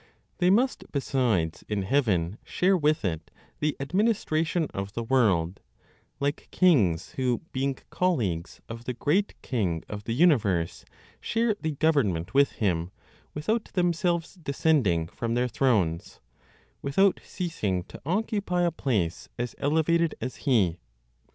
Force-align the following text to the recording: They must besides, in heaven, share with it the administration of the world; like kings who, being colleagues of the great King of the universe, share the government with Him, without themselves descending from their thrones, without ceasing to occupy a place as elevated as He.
They 0.39 0.49
must 0.49 0.91
besides, 0.91 1.63
in 1.69 1.83
heaven, 1.83 2.39
share 2.43 2.75
with 2.75 3.05
it 3.05 3.29
the 3.59 3.75
administration 3.79 4.65
of 4.73 4.93
the 4.93 5.03
world; 5.03 5.59
like 6.19 6.47
kings 6.49 7.11
who, 7.17 7.41
being 7.51 7.75
colleagues 7.91 8.61
of 8.67 8.85
the 8.85 8.95
great 8.95 9.39
King 9.43 9.83
of 9.87 10.05
the 10.05 10.15
universe, 10.15 10.85
share 11.19 11.53
the 11.53 11.73
government 11.73 12.33
with 12.33 12.53
Him, 12.53 12.89
without 13.35 13.65
themselves 13.73 14.33
descending 14.33 15.05
from 15.07 15.35
their 15.35 15.47
thrones, 15.47 16.19
without 16.81 17.19
ceasing 17.23 17.83
to 17.83 18.01
occupy 18.03 18.63
a 18.63 18.71
place 18.71 19.29
as 19.37 19.53
elevated 19.59 20.15
as 20.19 20.35
He. 20.49 20.79